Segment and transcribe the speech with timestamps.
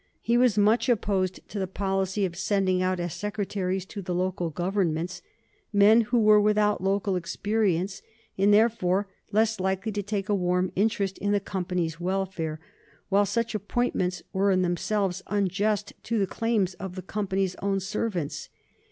[0.21, 4.49] He was much opposed to the policy of sending out as secretaries to the local
[4.49, 5.21] governments
[5.71, 8.01] men who were without local experience
[8.35, 12.59] and therefore less likely to take a warm interest in the Company's welfare,
[13.09, 18.49] while such appointments were in themselves unjust to the claims of the Company's own servants.